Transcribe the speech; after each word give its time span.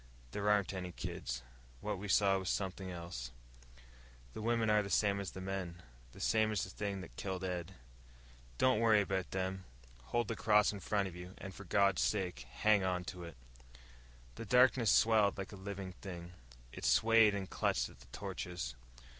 "There 0.31 0.49
aren't 0.49 0.73
any 0.73 0.91
kids. 0.93 1.43
What 1.79 1.99
we 1.99 2.07
saw 2.07 2.39
was 2.39 2.49
something 2.49 2.89
else. 2.89 3.29
The 4.33 4.41
women 4.41 4.67
are 4.67 4.81
the 4.81 4.89
same 4.89 5.19
as 5.19 5.29
the 5.29 5.41
men, 5.41 5.83
the 6.11 6.19
same 6.19 6.51
as 6.51 6.63
the 6.63 6.71
thing 6.71 7.01
that 7.01 7.15
killed 7.17 7.43
Ed. 7.43 7.75
Don't 8.57 8.79
worry 8.79 9.01
about 9.01 9.29
them. 9.29 9.63
Hold 10.05 10.27
the 10.27 10.35
cross 10.35 10.73
in 10.73 10.79
front 10.79 11.07
of 11.07 11.15
you, 11.15 11.35
and 11.37 11.53
for 11.53 11.65
God's 11.65 12.01
sake 12.01 12.47
hang 12.49 12.83
onto 12.83 13.23
it!" 13.23 13.37
The 14.37 14.45
darkness 14.45 14.89
swelled 14.89 15.37
like 15.37 15.51
a 15.51 15.55
living 15.55 15.93
thing. 16.01 16.33
It 16.73 16.83
swayed 16.83 17.35
and 17.35 17.47
clutched 17.47 17.87
at 17.87 17.99
the 17.99 18.07
torches. 18.07 18.73